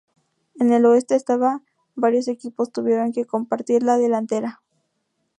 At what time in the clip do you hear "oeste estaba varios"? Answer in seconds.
0.87-2.27